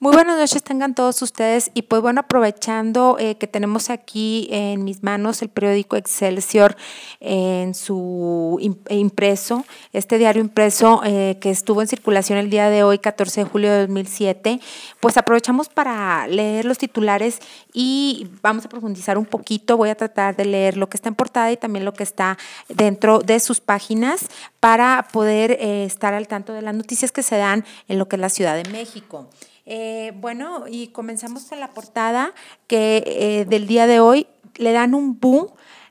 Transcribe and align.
Muy 0.00 0.14
buenas 0.14 0.38
noches 0.38 0.62
tengan 0.62 0.94
todos 0.94 1.20
ustedes 1.22 1.72
y 1.74 1.82
pues 1.82 2.00
bueno, 2.00 2.20
aprovechando 2.20 3.16
eh, 3.18 3.34
que 3.34 3.48
tenemos 3.48 3.90
aquí 3.90 4.46
en 4.52 4.84
mis 4.84 5.02
manos 5.02 5.42
el 5.42 5.48
periódico 5.48 5.96
Excelsior 5.96 6.76
en 7.18 7.74
su 7.74 8.60
impreso, 8.90 9.64
este 9.92 10.18
diario 10.18 10.40
impreso 10.40 11.00
eh, 11.04 11.36
que 11.40 11.50
estuvo 11.50 11.82
en 11.82 11.88
circulación 11.88 12.38
el 12.38 12.48
día 12.48 12.70
de 12.70 12.84
hoy, 12.84 13.00
14 13.00 13.40
de 13.40 13.50
julio 13.50 13.72
de 13.72 13.80
2007, 13.88 14.60
pues 15.00 15.16
aprovechamos 15.16 15.68
para 15.68 16.28
leer 16.28 16.64
los 16.64 16.78
titulares 16.78 17.40
y 17.72 18.28
vamos 18.40 18.66
a 18.66 18.68
profundizar 18.68 19.18
un 19.18 19.26
poquito, 19.26 19.76
voy 19.76 19.88
a 19.88 19.96
tratar 19.96 20.36
de 20.36 20.44
leer 20.44 20.76
lo 20.76 20.88
que 20.88 20.96
está 20.96 21.08
en 21.08 21.16
portada 21.16 21.50
y 21.50 21.56
también 21.56 21.84
lo 21.84 21.92
que 21.92 22.04
está 22.04 22.38
dentro 22.68 23.18
de 23.18 23.40
sus 23.40 23.60
páginas 23.60 24.28
para 24.60 25.08
poder 25.10 25.58
eh, 25.58 25.84
estar 25.84 26.14
al 26.14 26.28
tanto 26.28 26.52
de 26.52 26.62
las 26.62 26.76
noticias 26.76 27.10
que 27.10 27.24
se 27.24 27.36
dan 27.36 27.64
en 27.88 27.98
lo 27.98 28.06
que 28.06 28.14
es 28.14 28.20
la 28.20 28.28
Ciudad 28.28 28.54
de 28.54 28.70
México. 28.70 29.28
Eh, 29.70 30.14
bueno, 30.16 30.64
y 30.66 30.86
comenzamos 30.88 31.44
con 31.44 31.60
la 31.60 31.68
portada 31.68 32.32
que 32.68 33.04
eh, 33.04 33.44
del 33.44 33.66
día 33.66 33.86
de 33.86 34.00
hoy 34.00 34.26
le 34.56 34.72
dan 34.72 34.94
un 34.94 35.20
boom. 35.20 35.48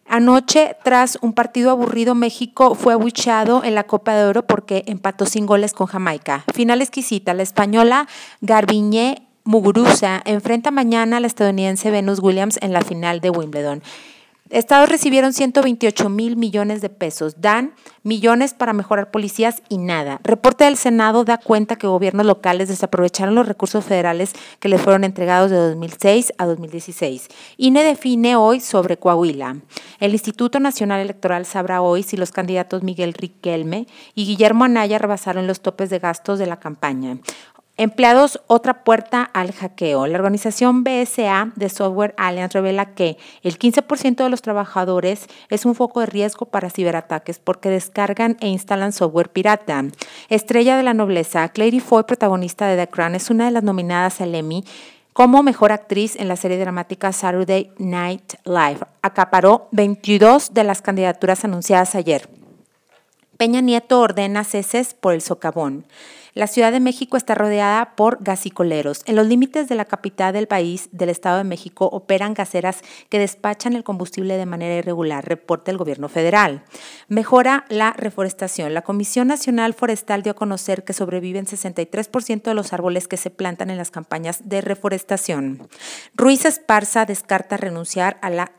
Anoche, 0.07 0.75
tras 0.83 1.19
un 1.21 1.33
partido 1.33 1.69
aburrido, 1.69 2.15
México 2.15 2.73
fue 2.73 2.93
abucheado 2.93 3.63
en 3.63 3.75
la 3.75 3.83
Copa 3.83 4.15
de 4.15 4.25
Oro 4.25 4.47
porque 4.47 4.83
empató 4.87 5.27
sin 5.27 5.45
goles 5.45 5.73
con 5.73 5.85
Jamaica. 5.85 6.43
Final 6.55 6.81
exquisita. 6.81 7.35
La 7.35 7.43
española 7.43 8.07
Garbiñe 8.41 9.27
Muguruza 9.43 10.23
enfrenta 10.25 10.71
mañana 10.71 11.17
a 11.17 11.19
la 11.19 11.27
estadounidense 11.27 11.91
Venus 11.91 12.19
Williams 12.19 12.57
en 12.63 12.73
la 12.73 12.81
final 12.81 13.21
de 13.21 13.29
Wimbledon. 13.29 13.83
Estados 14.49 14.89
recibieron 14.89 15.33
128 15.33 16.09
mil 16.09 16.37
millones 16.37 16.81
de 16.81 16.89
pesos, 16.89 17.41
dan 17.41 17.73
millones 18.03 18.53
para 18.53 18.73
mejorar 18.73 19.11
policías 19.11 19.61
y 19.67 19.77
nada. 19.77 20.19
Reporte 20.23 20.63
del 20.63 20.77
Senado 20.77 21.25
da 21.25 21.37
cuenta 21.37 21.75
que 21.75 21.87
gobiernos 21.87 22.25
locales 22.25 22.69
desaprovecharon 22.69 23.35
los 23.35 23.47
recursos 23.47 23.83
federales 23.83 24.33
que 24.59 24.69
le 24.69 24.77
fueron 24.77 25.03
entregados 25.03 25.51
de 25.51 25.57
2006 25.57 26.33
a 26.37 26.45
2016. 26.45 27.27
INE 27.57 27.83
define 27.83 28.35
hoy 28.35 28.61
sobre 28.61 28.97
Coahuila. 28.97 29.57
El 29.99 30.13
Instituto 30.13 30.59
Nacional 30.59 31.01
Electoral 31.01 31.45
sabrá 31.45 31.81
hoy 31.81 32.03
si 32.03 32.15
los 32.15 32.31
candidatos 32.31 32.83
Miguel 32.83 33.13
Riquelme 33.13 33.87
y 34.15 34.25
Guillermo 34.25 34.63
Anaya 34.63 34.97
rebasaron 34.97 35.47
los 35.47 35.61
topes 35.61 35.89
de 35.89 35.99
gastos 35.99 36.39
de 36.39 36.47
la 36.47 36.59
campaña. 36.59 37.17
Empleados, 37.79 38.41
otra 38.47 38.83
puerta 38.83 39.21
al 39.21 39.51
hackeo. 39.51 40.07
La 40.07 40.17
organización 40.17 40.83
BSA 40.83 41.51
de 41.55 41.69
Software 41.69 42.15
Alliance 42.17 42.57
revela 42.57 42.95
que 42.95 43.19
el 43.43 43.59
15% 43.59 44.15
de 44.15 44.29
los 44.31 44.41
trabajadores 44.41 45.27
es 45.49 45.63
un 45.63 45.75
foco 45.75 45.99
de 45.99 46.07
riesgo 46.07 46.47
para 46.47 46.71
ciberataques 46.71 47.37
porque 47.37 47.69
descargan 47.69 48.35
e 48.39 48.47
instalan 48.47 48.93
software 48.93 49.29
pirata. 49.29 49.83
Estrella 50.27 50.75
de 50.75 50.81
la 50.81 50.95
nobleza, 50.95 51.49
Clary 51.49 51.79
Foy, 51.79 52.01
protagonista 52.05 52.65
de 52.65 52.83
The 52.83 52.89
Crown, 52.89 53.13
es 53.13 53.29
una 53.29 53.45
de 53.45 53.51
las 53.51 53.61
nominadas 53.61 54.21
al 54.21 54.33
Emmy 54.33 54.63
como 55.13 55.43
mejor 55.43 55.71
actriz 55.71 56.15
en 56.15 56.29
la 56.29 56.35
serie 56.35 56.57
dramática 56.57 57.11
Saturday 57.11 57.71
Night 57.77 58.33
Live. 58.43 58.79
Acaparó 59.03 59.67
22 59.71 60.51
de 60.55 60.63
las 60.63 60.81
candidaturas 60.81 61.45
anunciadas 61.45 61.93
ayer. 61.93 62.27
Peña 63.37 63.61
Nieto 63.61 64.01
ordena 64.01 64.43
ceses 64.43 64.95
por 64.95 65.13
el 65.13 65.21
socavón. 65.21 65.85
La 66.37 66.45
Ciudad 66.45 66.71
de 66.71 66.79
México 66.79 67.17
está 67.17 67.33
rodeada 67.33 67.95
por 67.95 68.19
gasicoleros. 68.21 69.01
En 69.07 69.15
los 69.15 69.25
límites 69.25 69.67
de 69.67 69.73
la 69.73 69.85
capital 69.85 70.33
del 70.33 70.47
país, 70.47 70.87
del 70.91 71.09
Estado 71.09 71.39
de 71.39 71.43
México, 71.43 71.89
operan 71.91 72.35
gaseras 72.35 72.83
que 73.09 73.17
despachan 73.17 73.73
el 73.73 73.83
combustible 73.83 74.37
de 74.37 74.45
manera 74.45 74.75
irregular, 74.75 75.27
reporta 75.27 75.71
el 75.71 75.79
gobierno 75.79 76.09
federal. 76.09 76.63
Mejora 77.07 77.65
la 77.69 77.91
reforestación. 77.93 78.75
La 78.75 78.83
Comisión 78.83 79.29
Nacional 79.29 79.73
Forestal 79.73 80.21
dio 80.21 80.33
a 80.33 80.35
conocer 80.35 80.83
que 80.83 80.93
sobreviven 80.93 81.47
63% 81.47 82.43
de 82.43 82.53
los 82.53 82.71
árboles 82.71 83.07
que 83.07 83.17
se 83.17 83.31
plantan 83.31 83.71
en 83.71 83.77
las 83.77 83.89
campañas 83.89 84.47
de 84.47 84.61
reforestación. 84.61 85.67
Ruiz 86.13 86.45
Esparza 86.45 87.07
descarta 87.07 87.57
renunciar 87.57 88.19
a 88.21 88.29
la 88.29 88.51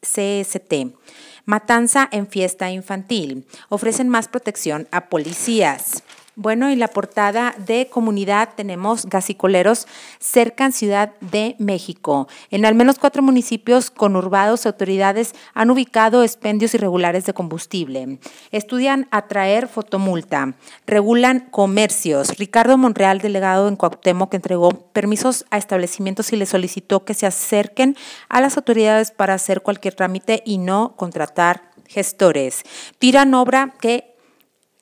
CST. 0.00 0.96
Matanza 1.44 2.08
en 2.12 2.28
fiesta 2.28 2.70
infantil. 2.70 3.46
Ofrecen 3.68 4.08
más 4.08 4.28
protección 4.28 4.88
a 4.90 5.10
policías. 5.10 6.02
Bueno, 6.38 6.70
y 6.70 6.76
la 6.76 6.88
portada 6.88 7.54
de 7.56 7.88
comunidad 7.88 8.50
tenemos 8.54 9.06
gasicoleros 9.06 9.86
cerca 10.18 10.66
en 10.66 10.72
Ciudad 10.72 11.12
de 11.22 11.56
México. 11.58 12.28
En 12.50 12.66
al 12.66 12.74
menos 12.74 12.98
cuatro 12.98 13.22
municipios 13.22 13.90
conurbados, 13.90 14.66
autoridades 14.66 15.34
han 15.54 15.70
ubicado 15.70 16.22
expendios 16.22 16.74
irregulares 16.74 17.24
de 17.24 17.32
combustible. 17.32 18.18
Estudian 18.50 19.08
atraer 19.12 19.66
fotomulta. 19.66 20.52
Regulan 20.86 21.48
comercios. 21.50 22.36
Ricardo 22.36 22.76
Monreal, 22.76 23.20
delegado 23.20 23.66
en 23.66 23.76
Cuauhtémoc, 23.76 24.34
entregó 24.34 24.68
permisos 24.92 25.46
a 25.50 25.56
establecimientos 25.56 26.34
y 26.34 26.36
le 26.36 26.44
solicitó 26.44 27.06
que 27.06 27.14
se 27.14 27.24
acerquen 27.24 27.96
a 28.28 28.42
las 28.42 28.58
autoridades 28.58 29.10
para 29.10 29.32
hacer 29.32 29.62
cualquier 29.62 29.94
trámite 29.94 30.42
y 30.44 30.58
no 30.58 30.96
contratar 30.96 31.70
gestores. 31.88 32.64
Tiran 32.98 33.32
obra 33.32 33.72
que 33.80 34.15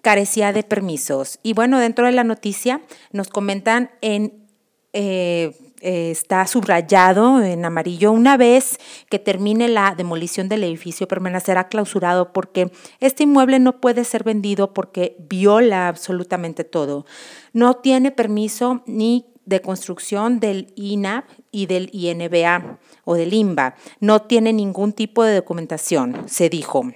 carecía 0.04 0.53
de 0.53 0.62
permisos. 0.62 1.41
Y 1.42 1.54
bueno, 1.54 1.81
dentro 1.81 2.06
de 2.06 2.12
la 2.12 2.22
noticia 2.22 2.81
nos 3.10 3.28
comentan 3.28 3.91
en... 4.00 4.44
Eh, 4.92 5.53
eh, 5.81 6.10
está 6.10 6.47
subrayado 6.47 7.42
en 7.42 7.62
amarillo, 7.66 8.10
una 8.10 8.38
vez 8.38 8.78
que 9.10 9.19
termine 9.19 9.69
la 9.69 9.94
demolición 9.94 10.48
del 10.48 10.64
edificio 10.64 11.06
permanecerá 11.06 11.69
clausurado 11.69 12.32
porque 12.32 12.72
este 13.00 13.25
inmueble 13.25 13.59
no 13.59 13.82
puede 13.82 14.04
ser 14.04 14.25
vendido 14.25 14.72
porque 14.72 15.14
viola 15.28 15.88
absolutamente 15.88 16.64
todo. 16.64 17.04
No 17.53 17.75
tiene 17.75 18.12
permiso 18.12 18.82
ni 18.87 19.26
de 19.44 19.60
construcción 19.60 20.41
del 20.41 20.72
INAP 20.75 21.28
y 21.50 21.66
del 21.66 21.91
INBA 21.93 22.78
o 23.04 23.14
del 23.14 23.34
INBA. 23.34 23.75
No 24.00 24.22
tiene 24.22 24.54
ningún 24.54 24.94
tipo 24.94 25.22
de 25.22 25.34
documentación, 25.34 26.22
se 26.28 26.48
dijo 26.48 26.94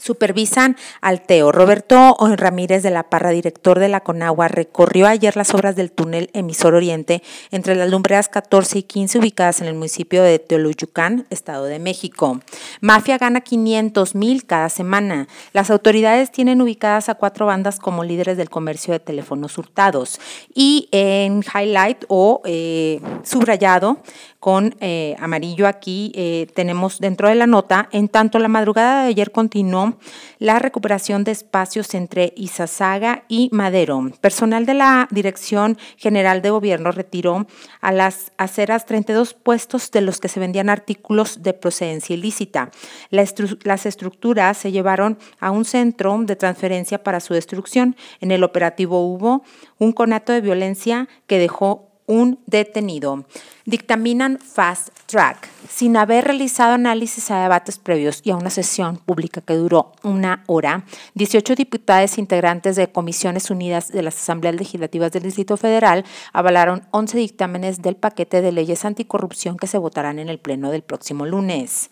supervisan 0.00 0.76
al 1.00 1.20
TEO. 1.22 1.52
Roberto 1.52 2.16
Ramírez 2.36 2.82
de 2.82 2.90
la 2.90 3.04
Parra, 3.04 3.30
director 3.30 3.78
de 3.78 3.88
la 3.88 4.00
Conagua, 4.00 4.48
recorrió 4.48 5.06
ayer 5.06 5.36
las 5.36 5.54
obras 5.54 5.76
del 5.76 5.92
túnel 5.92 6.30
emisor 6.32 6.74
oriente 6.74 7.22
entre 7.50 7.74
las 7.74 7.90
lumbreras 7.90 8.28
14 8.28 8.78
y 8.78 8.82
15 8.82 9.18
ubicadas 9.18 9.60
en 9.60 9.68
el 9.68 9.74
municipio 9.74 10.22
de 10.22 10.38
Teoloyucán, 10.38 11.26
Estado 11.30 11.64
de 11.64 11.78
México. 11.78 12.40
Mafia 12.80 13.18
gana 13.18 13.42
500 13.42 14.14
mil 14.14 14.46
cada 14.46 14.68
semana. 14.68 15.28
Las 15.52 15.70
autoridades 15.70 16.32
tienen 16.32 16.62
ubicadas 16.62 17.08
a 17.08 17.14
cuatro 17.14 17.46
bandas 17.46 17.78
como 17.78 18.04
líderes 18.04 18.36
del 18.36 18.50
comercio 18.50 18.92
de 18.92 19.00
teléfonos 19.00 19.58
hurtados. 19.58 20.20
Y 20.54 20.88
en 20.92 21.42
highlight 21.54 22.04
o 22.08 22.40
eh, 22.44 23.00
subrayado 23.22 23.98
con 24.40 24.74
eh, 24.80 25.16
amarillo 25.20 25.68
aquí 25.68 26.12
eh, 26.14 26.46
tenemos 26.54 26.98
dentro 26.98 27.28
de 27.28 27.34
la 27.34 27.46
nota, 27.46 27.88
en 27.92 28.08
tanto 28.08 28.38
la 28.38 28.48
madrugada 28.48 29.02
de 29.02 29.10
ayer 29.10 29.30
continuó 29.32 29.89
la 30.38 30.58
recuperación 30.58 31.24
de 31.24 31.32
espacios 31.32 31.94
entre 31.94 32.32
Izazaga 32.36 33.24
y 33.28 33.48
Madero. 33.52 34.10
Personal 34.20 34.66
de 34.66 34.74
la 34.74 35.08
Dirección 35.10 35.78
General 35.96 36.42
de 36.42 36.50
Gobierno 36.50 36.92
retiró 36.92 37.46
a 37.80 37.92
las 37.92 38.32
aceras 38.38 38.86
32 38.86 39.34
puestos 39.34 39.90
de 39.90 40.00
los 40.00 40.20
que 40.20 40.28
se 40.28 40.40
vendían 40.40 40.68
artículos 40.68 41.42
de 41.42 41.52
procedencia 41.52 42.14
ilícita. 42.14 42.70
las 43.10 43.86
estructuras 43.86 44.56
se 44.56 44.72
llevaron 44.72 45.18
a 45.38 45.50
un 45.50 45.64
centro 45.64 46.18
de 46.22 46.36
transferencia 46.36 47.02
para 47.02 47.20
su 47.20 47.34
destrucción. 47.34 47.96
En 48.20 48.30
el 48.30 48.44
operativo 48.44 49.04
hubo 49.04 49.42
un 49.78 49.92
conato 49.92 50.32
de 50.32 50.40
violencia 50.40 51.08
que 51.26 51.38
dejó 51.38 51.89
un 52.10 52.40
detenido. 52.46 53.24
Dictaminan 53.66 54.40
fast 54.40 54.88
track 55.06 55.48
sin 55.68 55.96
haber 55.96 56.24
realizado 56.24 56.74
análisis 56.74 57.30
a 57.30 57.40
debates 57.40 57.78
previos 57.78 58.20
y 58.24 58.32
a 58.32 58.36
una 58.36 58.50
sesión 58.50 58.96
pública 58.96 59.40
que 59.40 59.54
duró 59.54 59.92
una 60.02 60.42
hora. 60.48 60.84
18 61.14 61.54
diputados 61.54 62.18
integrantes 62.18 62.74
de 62.74 62.90
Comisiones 62.90 63.48
Unidas 63.50 63.92
de 63.92 64.02
las 64.02 64.16
Asambleas 64.16 64.56
Legislativas 64.56 65.12
del 65.12 65.22
Distrito 65.22 65.56
Federal 65.56 66.04
avalaron 66.32 66.82
11 66.90 67.16
dictámenes 67.16 67.80
del 67.80 67.94
paquete 67.94 68.42
de 68.42 68.50
leyes 68.50 68.84
anticorrupción 68.84 69.56
que 69.56 69.68
se 69.68 69.78
votarán 69.78 70.18
en 70.18 70.28
el 70.28 70.40
Pleno 70.40 70.72
del 70.72 70.82
próximo 70.82 71.26
lunes. 71.26 71.90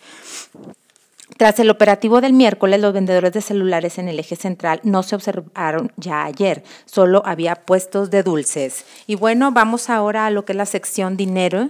Tras 1.37 1.59
el 1.59 1.69
operativo 1.69 2.21
del 2.21 2.33
miércoles, 2.33 2.81
los 2.81 2.93
vendedores 2.93 3.31
de 3.31 3.41
celulares 3.41 3.97
en 3.97 4.09
el 4.09 4.19
eje 4.19 4.35
central 4.35 4.81
no 4.83 5.03
se 5.03 5.15
observaron 5.15 5.91
ya 5.95 6.23
ayer, 6.25 6.63
solo 6.85 7.21
había 7.25 7.55
puestos 7.55 8.09
de 8.09 8.23
dulces. 8.23 8.85
Y 9.07 9.15
bueno, 9.15 9.51
vamos 9.51 9.89
ahora 9.89 10.25
a 10.25 10.31
lo 10.31 10.43
que 10.43 10.53
es 10.53 10.57
la 10.57 10.65
sección 10.65 11.15
dinero 11.15 11.69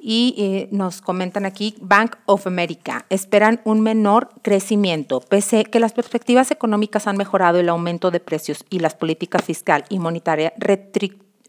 y 0.00 0.34
eh, 0.38 0.68
nos 0.70 1.02
comentan 1.02 1.44
aquí, 1.44 1.76
Bank 1.80 2.16
of 2.24 2.46
America, 2.46 3.04
esperan 3.10 3.60
un 3.64 3.80
menor 3.80 4.30
crecimiento, 4.42 5.20
pese 5.20 5.64
que 5.64 5.80
las 5.80 5.92
perspectivas 5.92 6.50
económicas 6.50 7.06
han 7.06 7.18
mejorado 7.18 7.58
el 7.58 7.68
aumento 7.68 8.10
de 8.10 8.20
precios 8.20 8.64
y 8.70 8.78
las 8.78 8.94
políticas 8.94 9.44
fiscal 9.44 9.84
y 9.90 9.98
monetaria 9.98 10.54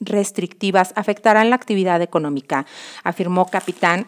restrictivas 0.02 0.94
afectarán 0.96 1.50
la 1.50 1.56
actividad 1.56 2.02
económica, 2.02 2.66
afirmó 3.04 3.46
capitán 3.46 4.08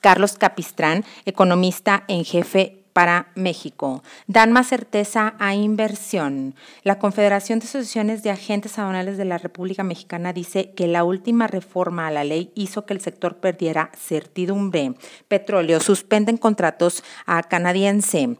Carlos 0.00 0.38
Capistrán, 0.38 1.04
economista 1.24 2.04
en 2.08 2.24
jefe 2.24 2.84
para 2.94 3.26
México. 3.34 4.02
Dan 4.28 4.52
más 4.52 4.68
certeza 4.68 5.34
a 5.38 5.54
inversión. 5.54 6.54
La 6.84 6.98
Confederación 6.98 7.58
de 7.58 7.66
Asociaciones 7.66 8.22
de 8.22 8.30
Agentes 8.30 8.78
Aduanales 8.78 9.18
de 9.18 9.24
la 9.26 9.36
República 9.36 9.82
Mexicana 9.82 10.32
dice 10.32 10.70
que 10.70 10.86
la 10.86 11.04
última 11.04 11.46
reforma 11.46 12.06
a 12.06 12.10
la 12.12 12.24
ley 12.24 12.52
hizo 12.54 12.86
que 12.86 12.94
el 12.94 13.00
sector 13.00 13.36
perdiera 13.38 13.90
certidumbre. 13.98 14.94
Petróleo, 15.28 15.80
suspenden 15.80 16.38
contratos 16.38 17.02
a 17.26 17.42
canadiense. 17.42 18.36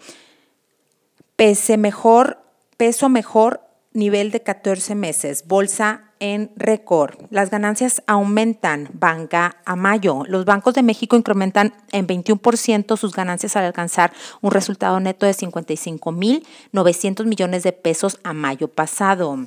Pese 1.34 1.76
mejor, 1.76 2.38
peso 2.76 3.08
mejor, 3.08 3.63
nivel 3.94 4.30
de 4.30 4.42
14 4.42 4.94
meses. 4.94 5.44
Bolsa 5.46 6.10
en 6.20 6.50
récord. 6.56 7.14
Las 7.30 7.50
ganancias 7.50 8.02
aumentan, 8.06 8.90
banca 8.92 9.56
a 9.64 9.76
mayo. 9.76 10.24
Los 10.26 10.44
bancos 10.44 10.74
de 10.74 10.82
México 10.82 11.16
incrementan 11.16 11.72
en 11.92 12.06
21% 12.06 12.96
sus 12.96 13.14
ganancias 13.14 13.56
al 13.56 13.64
alcanzar 13.64 14.12
un 14.40 14.50
resultado 14.50 15.00
neto 15.00 15.26
de 15.26 15.32
55.900 15.32 17.24
millones 17.24 17.62
de 17.62 17.72
pesos 17.72 18.18
a 18.24 18.32
mayo 18.32 18.68
pasado 18.68 19.46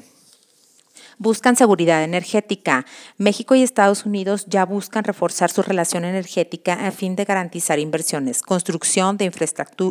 buscan 1.17 1.55
seguridad 1.55 2.03
energética. 2.03 2.85
México 3.17 3.55
y 3.55 3.63
Estados 3.63 4.05
Unidos 4.05 4.45
ya 4.47 4.65
buscan 4.65 5.03
reforzar 5.03 5.49
su 5.49 5.61
relación 5.61 6.05
energética 6.05 6.87
a 6.87 6.91
fin 6.91 7.15
de 7.15 7.25
garantizar 7.25 7.79
inversiones, 7.79 8.41
construcción 8.41 9.17
de 9.17 9.31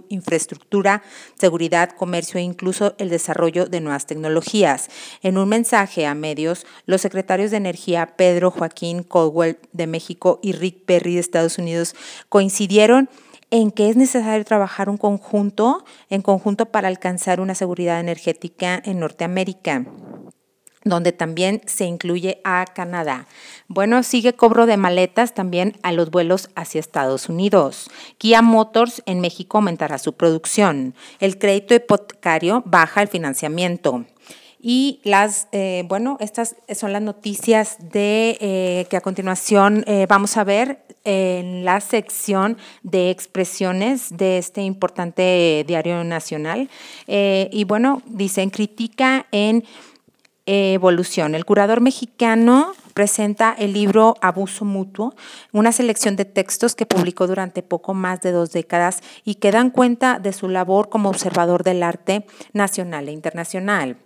infraestructura, 0.09 1.03
seguridad, 1.39 1.91
comercio 1.91 2.39
e 2.39 2.43
incluso 2.43 2.95
el 2.99 3.09
desarrollo 3.09 3.67
de 3.67 3.81
nuevas 3.81 4.07
tecnologías. 4.07 4.89
En 5.23 5.39
un 5.39 5.49
mensaje 5.49 6.07
a 6.07 6.15
medios, 6.15 6.67
los 6.87 7.01
secretarios 7.01 7.51
de 7.51 7.57
Energía 7.57 8.15
Pedro 8.17 8.51
Joaquín 8.51 9.03
Caldwell 9.03 9.59
de 9.73 9.87
México 9.87 10.39
y 10.43 10.53
Rick 10.53 10.85
Perry 10.85 11.15
de 11.15 11.21
Estados 11.21 11.59
Unidos 11.59 11.95
coincidieron 12.29 13.09
en 13.51 13.71
que 13.71 13.89
es 13.89 13.97
necesario 13.97 14.45
trabajar 14.45 14.89
un 14.89 14.97
conjunto, 14.97 15.85
en 16.11 16.21
conjunto 16.23 16.67
para 16.67 16.89
alcanzar 16.89 17.41
una 17.41 17.55
seguridad 17.55 18.01
energética 18.01 18.83
en 18.85 18.99
Norteamérica 18.99 19.85
donde 20.87 21.13
también 21.13 21.61
se 21.67 21.85
incluye 21.85 22.41
a 22.45 22.65
Canadá. 22.65 23.27
Bueno, 23.69 24.03
sigue 24.03 24.35
cobro 24.35 24.67
de 24.67 24.77
maletas 24.77 25.35
también 25.35 25.77
a 25.83 25.93
los 25.93 26.11
vuelos 26.11 26.49
hacia 26.55 26.79
Estados 26.79 27.29
Unidos. 27.29 27.91
Kia 28.19 28.41
Motors 28.41 29.03
en 29.05 29.21
México 29.21 29.59
aumentará 29.59 29.99
su 29.99 30.15
producción. 30.15 30.95
El 31.19 31.39
crédito 31.39 31.75
hipotecario 31.75 32.63
baja 32.65 33.03
el 33.03 33.09
financiamiento. 33.09 34.05
Y 34.61 35.01
las, 35.05 35.49
eh, 35.53 35.85
bueno, 35.87 36.17
estas 36.21 36.57
son 36.75 36.93
las 36.93 37.03
noticias 37.03 37.77
de 37.79 38.37
eh, 38.41 38.87
que 38.89 38.97
a 38.97 39.01
continuación 39.01 39.85
eh, 39.87 40.07
vamos 40.09 40.37
a 40.37 40.45
ver 40.45 40.81
en 41.05 41.65
la 41.65 41.81
sección 41.81 42.57
de 42.83 43.11
expresiones 43.11 44.17
de 44.17 44.39
este 44.39 44.63
importante 44.63 45.65
diario 45.67 46.03
nacional. 46.03 46.69
y 47.07 47.65
bueno, 47.65 48.03
dicen 48.07 48.51
critica 48.51 49.27
en 49.31 49.65
evolución. 50.47 51.35
El 51.35 51.45
curador 51.45 51.81
mexicano 51.81 52.73
presenta 52.95 53.55
el 53.59 53.73
libro 53.75 54.15
Abuso 54.23 54.65
Mutuo, 54.65 55.15
una 55.53 55.73
selección 55.73 56.17
de 56.17 56.25
textos 56.25 56.75
que 56.75 56.87
publicó 56.87 57.27
durante 57.27 57.63
poco 57.63 57.93
más 57.93 58.21
de 58.23 58.33
dos 58.33 58.53
décadas 58.53 59.03
y 59.25 59.35
que 59.35 59.51
dan 59.51 59.71
cuenta 59.71 60.19
de 60.19 60.33
su 60.33 60.49
labor 60.49 60.89
como 60.89 61.11
observador 61.11 61.63
del 61.63 61.83
arte 61.83 62.27
nacional 62.53 63.09
e 63.09 63.13
internacional. 63.13 63.99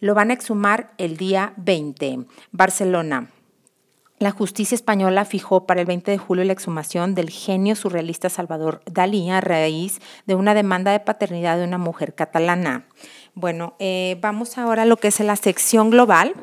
Lo 0.00 0.14
van 0.14 0.30
a 0.30 0.34
exhumar 0.34 0.92
el 0.96 1.18
día 1.18 1.52
20. 1.58 2.20
Barcelona. 2.52 3.28
La 4.20 4.32
justicia 4.32 4.74
española 4.74 5.24
fijó 5.24 5.64
para 5.64 5.80
el 5.80 5.86
20 5.86 6.10
de 6.10 6.18
julio 6.18 6.44
la 6.44 6.52
exhumación 6.52 7.14
del 7.14 7.30
genio 7.30 7.74
surrealista 7.74 8.28
Salvador 8.28 8.82
Dalí 8.84 9.30
a 9.30 9.40
raíz 9.40 9.98
de 10.26 10.34
una 10.34 10.52
demanda 10.52 10.92
de 10.92 11.00
paternidad 11.00 11.56
de 11.56 11.64
una 11.64 11.78
mujer 11.78 12.14
catalana. 12.14 12.86
Bueno, 13.40 13.72
eh, 13.78 14.18
vamos 14.20 14.58
ahora 14.58 14.82
a 14.82 14.84
lo 14.84 14.98
que 14.98 15.08
es 15.08 15.18
la 15.20 15.34
sección 15.34 15.88
global. 15.88 16.34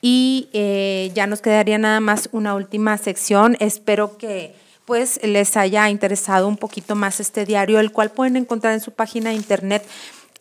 Y 0.00 0.48
eh, 0.54 1.10
ya 1.14 1.26
nos 1.26 1.42
quedaría 1.42 1.76
nada 1.76 2.00
más 2.00 2.30
una 2.32 2.54
última 2.54 2.96
sección. 2.96 3.58
Espero 3.60 4.16
que 4.16 4.54
pues 4.86 5.20
les 5.22 5.56
haya 5.56 5.88
interesado 5.90 6.48
un 6.48 6.56
poquito 6.56 6.94
más 6.94 7.20
este 7.20 7.44
diario, 7.44 7.78
el 7.78 7.92
cual 7.92 8.10
pueden 8.10 8.36
encontrar 8.36 8.72
en 8.72 8.80
su 8.80 8.92
página 8.92 9.30
de 9.30 9.36
internet 9.36 9.86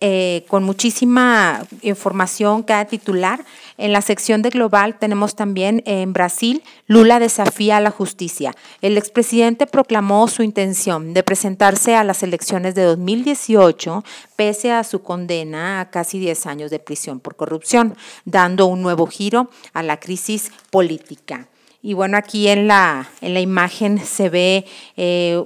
eh, 0.05 0.44
con 0.50 0.65
muchísima 0.65 1.65
información 1.81 2.61
cada 2.63 2.83
titular. 2.83 3.45
En 3.77 3.94
la 3.94 4.01
sección 4.01 4.41
de 4.41 4.50
Global 4.50 5.00
tenemos 5.00 5.33
también 5.33 5.81
en 5.85 6.11
Brasil, 6.11 6.61
Lula 6.88 7.19
desafía 7.19 7.77
a 7.77 7.79
la 7.79 7.89
justicia. 7.89 8.53
El 8.81 8.97
expresidente 8.97 9.65
proclamó 9.65 10.27
su 10.27 10.44
intención 10.44 11.13
de 11.13 11.23
presentarse 11.23 11.95
a 11.95 12.03
las 12.03 12.21
elecciones 12.21 12.75
de 12.75 12.83
2018 12.83 14.03
pese 14.35 14.73
a 14.73 14.83
su 14.83 15.01
condena 15.01 15.79
a 15.79 15.89
casi 15.89 16.19
10 16.19 16.47
años 16.47 16.69
de 16.69 16.79
prisión 16.79 17.21
por 17.21 17.38
corrupción, 17.38 17.95
dando 18.25 18.65
un 18.65 18.81
nuevo 18.81 19.07
giro 19.07 19.50
a 19.71 19.83
la 19.83 20.01
crisis 20.01 20.51
política. 20.69 21.47
Y 21.81 21.94
bueno, 21.94 22.17
aquí 22.17 22.50
en 22.50 22.67
la, 22.67 23.09
en 23.21 23.33
la 23.33 23.39
imagen 23.39 24.05
se 24.05 24.27
ve 24.27 24.65
eh, 24.97 25.41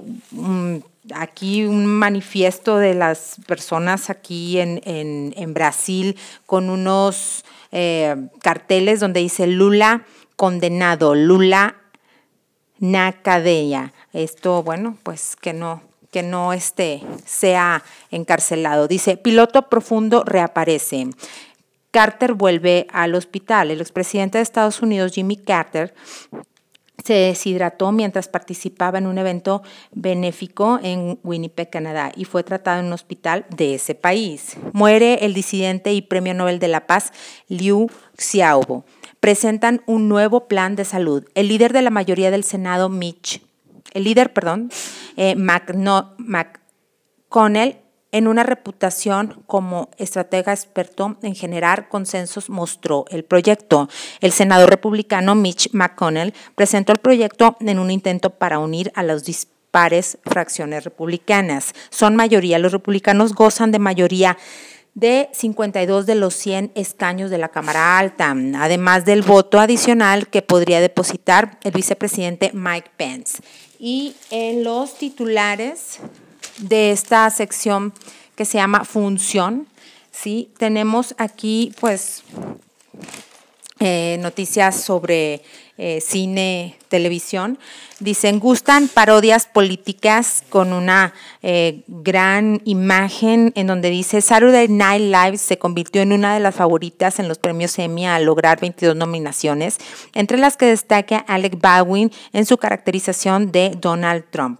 aquí 1.14 1.64
un 1.64 1.86
manifiesto 1.86 2.76
de 2.76 2.94
las 2.94 3.36
personas 3.46 4.10
aquí 4.10 4.58
en, 4.58 4.80
en, 4.84 5.54
Brasil 5.54 6.16
con 6.46 6.70
unos 6.70 7.44
eh, 7.72 8.16
carteles 8.40 9.00
donde 9.00 9.20
dice 9.20 9.46
Lula 9.46 10.04
condenado, 10.36 11.14
Lula 11.14 11.76
na 12.78 13.12
cadeia. 13.12 13.92
Esto, 14.12 14.62
bueno, 14.62 14.96
pues 15.02 15.36
que 15.36 15.52
no, 15.52 15.82
que 16.10 16.22
no 16.22 16.52
esté, 16.52 17.02
sea 17.24 17.82
encarcelado. 18.10 18.88
Dice, 18.88 19.16
piloto 19.16 19.68
profundo 19.68 20.24
reaparece. 20.24 21.08
Carter 21.90 22.34
vuelve 22.34 22.86
al 22.92 23.14
hospital. 23.14 23.70
El 23.70 23.80
expresidente 23.80 24.38
de 24.38 24.42
Estados 24.42 24.82
Unidos, 24.82 25.12
Jimmy 25.12 25.36
Carter, 25.36 25.94
se 27.04 27.14
deshidrató 27.14 27.92
mientras 27.92 28.28
participaba 28.28 28.98
en 28.98 29.06
un 29.06 29.18
evento 29.18 29.62
benéfico 29.92 30.78
en 30.82 31.18
Winnipeg, 31.22 31.70
Canadá, 31.70 32.12
y 32.16 32.24
fue 32.24 32.42
tratado 32.42 32.80
en 32.80 32.86
un 32.86 32.92
hospital 32.92 33.46
de 33.56 33.74
ese 33.74 33.94
país. 33.94 34.56
Muere 34.72 35.24
el 35.24 35.34
disidente 35.34 35.92
y 35.92 36.02
premio 36.02 36.34
Nobel 36.34 36.58
de 36.58 36.68
la 36.68 36.86
Paz 36.86 37.12
Liu 37.48 37.88
Xiaobo. 38.16 38.84
Presentan 39.20 39.82
un 39.86 40.08
nuevo 40.08 40.48
plan 40.48 40.76
de 40.76 40.84
salud. 40.84 41.24
El 41.34 41.48
líder 41.48 41.72
de 41.72 41.82
la 41.82 41.90
mayoría 41.90 42.30
del 42.30 42.44
Senado, 42.44 42.88
Mitch, 42.88 43.42
el 43.94 44.04
líder, 44.04 44.32
perdón, 44.32 44.70
eh, 45.16 45.34
McConnell, 45.36 46.56
en 48.12 48.26
una 48.26 48.42
reputación 48.42 49.42
como 49.46 49.90
estratega 49.98 50.52
experto 50.52 51.16
en 51.22 51.34
generar 51.34 51.88
consensos, 51.88 52.48
mostró 52.48 53.04
el 53.10 53.24
proyecto. 53.24 53.88
El 54.20 54.32
senador 54.32 54.70
republicano 54.70 55.34
Mitch 55.34 55.70
McConnell 55.72 56.34
presentó 56.54 56.92
el 56.92 56.98
proyecto 56.98 57.56
en 57.60 57.78
un 57.78 57.90
intento 57.90 58.30
para 58.30 58.58
unir 58.58 58.90
a 58.94 59.02
las 59.02 59.24
dispares 59.24 60.18
fracciones 60.24 60.84
republicanas. 60.84 61.74
Son 61.90 62.16
mayoría, 62.16 62.58
los 62.58 62.72
republicanos 62.72 63.34
gozan 63.34 63.72
de 63.72 63.78
mayoría 63.78 64.38
de 64.94 65.28
52 65.32 66.06
de 66.06 66.14
los 66.16 66.34
100 66.34 66.72
escaños 66.74 67.30
de 67.30 67.38
la 67.38 67.50
Cámara 67.50 67.98
Alta, 67.98 68.34
además 68.56 69.04
del 69.04 69.22
voto 69.22 69.60
adicional 69.60 70.28
que 70.28 70.42
podría 70.42 70.80
depositar 70.80 71.58
el 71.62 71.70
vicepresidente 71.70 72.50
Mike 72.52 72.90
Pence. 72.96 73.40
Y 73.78 74.16
en 74.30 74.64
los 74.64 74.98
titulares 74.98 76.00
de 76.58 76.92
esta 76.92 77.28
sección 77.30 77.92
que 78.36 78.44
se 78.44 78.58
llama 78.58 78.84
función. 78.84 79.66
¿sí? 80.10 80.50
Tenemos 80.58 81.14
aquí 81.18 81.72
pues 81.80 82.22
eh, 83.80 84.18
noticias 84.20 84.80
sobre 84.80 85.42
eh, 85.80 86.00
cine, 86.00 86.76
televisión. 86.88 87.56
Dicen, 88.00 88.40
gustan 88.40 88.88
parodias 88.88 89.46
políticas 89.46 90.42
con 90.48 90.72
una 90.72 91.14
eh, 91.40 91.84
gran 91.86 92.60
imagen 92.64 93.52
en 93.54 93.68
donde 93.68 93.88
dice, 93.88 94.20
Saturday 94.20 94.66
Night 94.66 95.02
Live 95.02 95.38
se 95.38 95.56
convirtió 95.58 96.02
en 96.02 96.12
una 96.12 96.34
de 96.34 96.40
las 96.40 96.56
favoritas 96.56 97.20
en 97.20 97.28
los 97.28 97.38
premios 97.38 97.78
Emmy 97.78 98.06
al 98.06 98.24
lograr 98.24 98.60
22 98.60 98.96
nominaciones, 98.96 99.78
entre 100.14 100.38
las 100.38 100.56
que 100.56 100.66
destaca 100.66 101.18
Alec 101.18 101.60
Baldwin 101.60 102.10
en 102.32 102.44
su 102.44 102.58
caracterización 102.58 103.52
de 103.52 103.76
Donald 103.80 104.24
Trump. 104.30 104.58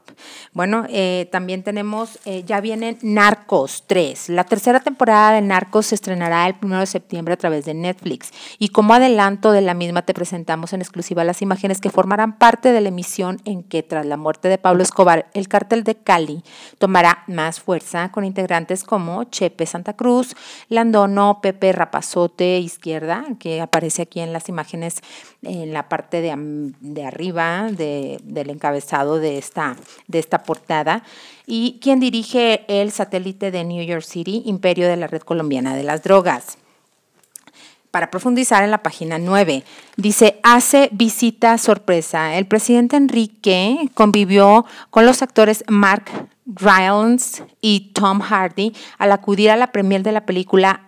Bueno, 0.53 0.85
eh, 0.89 1.29
también 1.31 1.63
tenemos, 1.63 2.19
ya 2.45 2.61
vienen 2.61 2.99
Narcos 3.03 3.85
3. 3.87 4.31
La 4.31 4.43
tercera 4.43 4.81
temporada 4.81 5.33
de 5.33 5.43
Narcos 5.43 5.87
se 5.87 5.95
estrenará 5.95 6.49
el 6.49 6.57
1 6.61 6.81
de 6.81 6.87
septiembre 6.87 7.35
a 7.35 7.37
través 7.37 7.65
de 7.65 7.75
Netflix. 7.75 8.33
Y 8.59 8.71
como 8.71 8.95
adelanto 8.95 9.53
de 9.53 9.61
la 9.61 9.75
misma 9.75 10.03
te 10.03 10.15
presentamos 10.15 10.73
en 10.73 10.81
exclusiva 10.81 11.08
explosivas 11.09 11.27
las 11.27 11.43
imágenes 11.43 11.81
que 11.81 11.91
formarán 11.91 12.39
parte 12.39 12.73
de 12.73 12.81
la 12.81 12.89
emisión 12.89 13.39
en 13.45 13.63
que 13.63 13.83
tras 13.83 14.05
la 14.05 14.17
muerte 14.17 14.49
de 14.49 14.59
Pablo 14.59 14.83
Escobar, 14.83 15.29
el 15.33 15.49
cártel 15.49 15.83
de 15.85 15.95
Cali 15.95 16.43
tomará 16.79 17.25
más 17.27 17.61
fuerza 17.61 18.11
con 18.13 18.25
integrantes 18.25 18.85
como 18.85 19.25
Chepe 19.25 19.65
Santa 19.65 19.95
Cruz, 19.95 20.35
Landono, 20.69 21.41
Pepe 21.41 21.73
Rapazote 21.73 22.59
Izquierda, 22.59 23.25
que 23.39 23.61
aparece 23.61 24.03
aquí 24.03 24.21
en 24.21 24.33
las 24.33 24.49
imágenes 24.49 25.01
en 25.43 25.73
la 25.73 25.89
parte 25.89 26.21
de, 26.21 27.05
arriba 27.05 27.69
del 27.71 28.51
encabezado 28.51 29.19
de 29.19 29.39
esta, 29.39 29.77
de 30.09 30.19
esta 30.19 30.43
portada, 30.43 31.05
y 31.47 31.79
quien 31.81 32.01
dirige 32.01 32.65
el 32.69 32.91
satélite 32.91 33.51
de 33.51 33.65
New 33.65 33.85
York 33.85 34.05
City, 34.05 34.43
Imperio 34.45 34.89
de 34.89 34.97
la 34.97 35.07
Red 35.07 35.23
Colombiana 35.23 35.75
de 35.75 35.85
las 35.85 36.03
Drogas 36.03 36.59
para 37.91 38.11
profundizar 38.11 38.65
en 38.65 38.71
la 38.71 38.83
página 38.83 39.19
9. 39.19 39.65
Dice, 39.97 40.41
hace 40.43 40.89
visita 40.93 41.59
sorpresa. 41.59 42.37
El 42.37 42.47
presidente 42.47 42.97
Enrique 42.97 43.91
convivió 43.95 44.67
con 44.91 45.07
los 45.07 45.23
actores 45.23 45.65
Mark 45.69 46.05
Rylance 46.47 47.45
y 47.61 47.93
Tom 47.93 48.21
Hardy 48.21 48.73
al 48.99 49.13
acudir 49.13 49.51
a 49.51 49.57
la 49.57 49.73
premier 49.73 50.03
de 50.03 50.13
la 50.13 50.25
película 50.27 50.83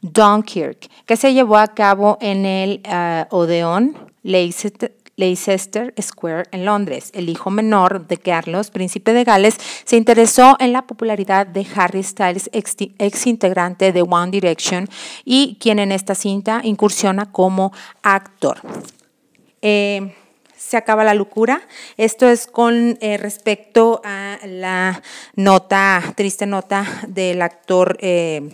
Dunkirk, 0.00 0.88
que 1.06 1.16
se 1.16 1.34
llevó 1.34 1.56
a 1.56 1.68
cabo 1.68 2.18
en 2.20 2.46
el 2.46 2.82
uh, 2.86 3.34
Odeon 3.34 3.96
Leicester 4.22 4.94
Square 6.00 6.44
en 6.52 6.64
Londres. 6.64 7.10
El 7.14 7.28
hijo 7.28 7.50
menor 7.50 8.06
de 8.06 8.16
Carlos, 8.16 8.70
príncipe 8.70 9.12
de 9.12 9.24
Gales, 9.24 9.56
se 9.84 9.96
interesó 9.96 10.56
en 10.60 10.72
la 10.72 10.82
popularidad 10.86 11.46
de 11.46 11.66
Harry 11.74 12.02
Styles, 12.02 12.48
ex, 12.52 13.26
integrante 13.26 13.92
de 13.92 14.02
One 14.02 14.30
Direction 14.30 14.88
y 15.24 15.56
quien 15.60 15.78
en 15.78 15.92
esta 15.92 16.14
cinta 16.14 16.60
incursiona 16.62 17.30
como 17.32 17.72
actor. 18.02 18.60
Eh, 19.60 20.14
se 20.56 20.76
acaba 20.76 21.04
la 21.04 21.14
locura. 21.14 21.62
Esto 21.96 22.28
es 22.28 22.46
con 22.46 22.98
eh, 23.00 23.16
respecto 23.16 24.02
a 24.04 24.38
la 24.44 25.02
nota, 25.34 26.02
triste 26.16 26.46
nota 26.46 26.84
del 27.06 27.40
actor 27.42 27.96
eh, 28.00 28.50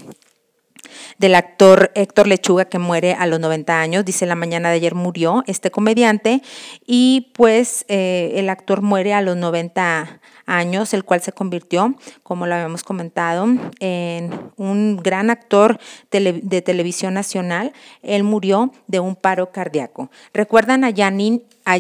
del 1.19 1.35
actor 1.35 1.93
Héctor 1.95 2.27
Lechuga 2.27 2.67
que 2.67 2.79
muere 2.79 3.15
a 3.15 3.27
los 3.27 3.41
90 3.41 3.81
años. 3.81 4.05
Dice 4.05 4.27
la 4.27 4.35
mañana 4.35 4.71
de 4.71 4.77
ayer 4.77 4.95
murió 4.95 5.43
este 5.47 5.71
comediante 5.71 6.43
y 6.87 7.33
pues 7.35 7.85
eh, 7.89 8.33
el 8.37 8.49
actor 8.49 8.83
muere 8.83 9.15
a 9.15 9.21
los 9.21 9.37
90 9.37 10.21
años, 10.47 10.95
el 10.95 11.05
cual 11.05 11.21
se 11.23 11.33
convirtió, 11.33 11.95
como 12.23 12.47
lo 12.47 12.55
habíamos 12.55 12.83
comentado, 12.83 13.47
en 13.81 14.51
un 14.57 14.97
gran 14.97 15.31
actor 15.31 15.79
de 16.11 16.63
televisión 16.63 17.15
nacional. 17.15 17.73
Él 18.03 18.25
murió 18.25 18.73
de 18.87 19.01
un 19.01 19.17
paro 19.17 19.53
cardíaco. 19.53 20.11
¿Recuerdan 20.33 20.85
a 20.85 20.91
Gianni, 20.91 21.45
a 21.65 21.79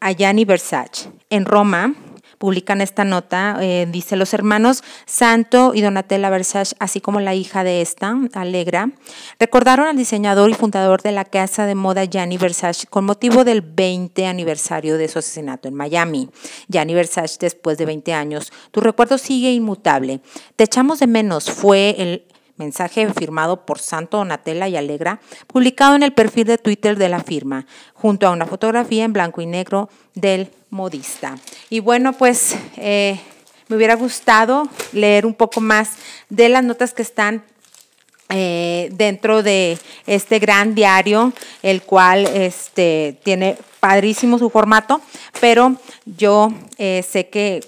a 0.00 0.12
Gianni 0.12 0.44
Versace? 0.44 1.10
En 1.30 1.44
Roma, 1.44 1.94
publican 2.38 2.80
esta 2.80 3.04
nota. 3.04 3.58
Eh, 3.60 3.86
dice, 3.90 4.16
los 4.16 4.32
hermanos 4.32 4.82
Santo 5.06 5.72
y 5.74 5.82
Donatella 5.82 6.30
Versace, 6.30 6.74
así 6.78 7.00
como 7.00 7.20
la 7.20 7.34
hija 7.34 7.64
de 7.64 7.82
esta, 7.82 8.16
Alegra, 8.32 8.90
recordaron 9.38 9.86
al 9.86 9.96
diseñador 9.96 10.50
y 10.50 10.54
fundador 10.54 11.02
de 11.02 11.12
la 11.12 11.24
casa 11.24 11.66
de 11.66 11.74
moda 11.74 12.04
Gianni 12.04 12.38
Versace 12.38 12.86
con 12.86 13.04
motivo 13.04 13.44
del 13.44 13.60
20 13.60 14.26
aniversario 14.26 14.96
de 14.96 15.08
su 15.08 15.18
asesinato 15.18 15.68
en 15.68 15.74
Miami. 15.74 16.30
Gianni 16.68 16.94
Versace, 16.94 17.38
después 17.40 17.78
de 17.78 17.86
20 17.86 18.12
años, 18.14 18.52
tu 18.70 18.80
recuerdo 18.80 19.18
sigue 19.18 19.52
inmutable. 19.52 20.20
Te 20.56 20.64
echamos 20.64 21.00
de 21.00 21.06
menos, 21.06 21.50
fue 21.50 21.96
el 21.98 22.24
mensaje 22.58 23.08
firmado 23.14 23.64
por 23.64 23.78
Santo 23.78 24.18
Donatella 24.18 24.68
y 24.68 24.76
Alegra, 24.76 25.20
publicado 25.46 25.94
en 25.94 26.02
el 26.02 26.12
perfil 26.12 26.46
de 26.46 26.58
Twitter 26.58 26.96
de 26.96 27.08
la 27.08 27.22
firma, 27.22 27.66
junto 27.94 28.26
a 28.26 28.30
una 28.30 28.46
fotografía 28.46 29.04
en 29.04 29.12
blanco 29.12 29.40
y 29.40 29.46
negro 29.46 29.88
del 30.14 30.50
modista. 30.70 31.38
Y 31.70 31.80
bueno, 31.80 32.12
pues 32.12 32.56
eh, 32.76 33.20
me 33.68 33.76
hubiera 33.76 33.94
gustado 33.94 34.68
leer 34.92 35.26
un 35.26 35.34
poco 35.34 35.60
más 35.60 35.92
de 36.28 36.48
las 36.48 36.64
notas 36.64 36.94
que 36.94 37.02
están 37.02 37.44
eh, 38.30 38.88
dentro 38.92 39.42
de 39.42 39.78
este 40.06 40.38
gran 40.38 40.74
diario, 40.74 41.32
el 41.62 41.82
cual 41.82 42.26
este, 42.26 43.18
tiene 43.22 43.56
padrísimo 43.80 44.38
su 44.38 44.50
formato, 44.50 45.00
pero 45.40 45.76
yo 46.04 46.52
eh, 46.76 47.04
sé 47.08 47.28
que 47.28 47.66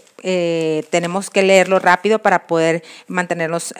tenemos 0.90 1.30
que 1.30 1.42
leerlo 1.42 1.78
rápido 1.78 2.18
para 2.18 2.46
poder 2.46 2.84
mantenernos 3.06 3.72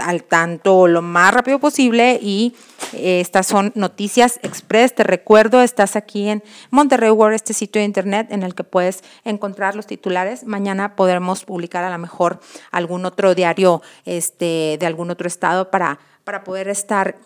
al 0.00 0.24
tanto 0.24 0.86
lo 0.86 1.02
más 1.02 1.32
rápido 1.34 1.58
posible 1.58 2.18
y 2.20 2.54
eh, 2.92 3.20
estas 3.20 3.46
son 3.46 3.72
noticias 3.74 4.38
express. 4.42 4.94
Te 4.94 5.02
recuerdo, 5.02 5.62
estás 5.62 5.96
aquí 5.96 6.28
en 6.28 6.42
Monterrey 6.70 7.10
World, 7.10 7.34
este 7.34 7.54
sitio 7.54 7.80
de 7.80 7.86
internet 7.86 8.28
en 8.30 8.42
el 8.42 8.54
que 8.54 8.64
puedes 8.64 9.02
encontrar 9.24 9.74
los 9.74 9.86
titulares. 9.86 10.44
Mañana 10.44 10.96
podremos 10.96 11.44
publicar 11.44 11.84
a 11.84 11.90
lo 11.90 11.98
mejor 11.98 12.40
algún 12.70 13.04
otro 13.04 13.34
diario 13.34 13.82
este, 14.04 14.76
de 14.78 14.86
algún 14.86 15.10
otro 15.10 15.26
estado 15.28 15.70
para, 15.70 15.98
para 16.24 16.44
poder 16.44 16.68
estar 16.68 17.16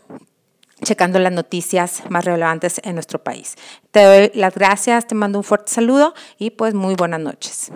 checando 0.83 1.19
las 1.19 1.33
noticias 1.33 2.03
más 2.09 2.25
relevantes 2.25 2.81
en 2.85 2.95
nuestro 2.95 3.23
país. 3.23 3.57
Te 3.91 4.03
doy 4.03 4.31
las 4.35 4.55
gracias, 4.55 5.07
te 5.07 5.15
mando 5.15 5.39
un 5.39 5.45
fuerte 5.45 5.73
saludo 5.73 6.15
y 6.39 6.51
pues 6.51 6.75
muy 6.75 6.95
buenas 6.95 7.21
noches. 7.21 7.71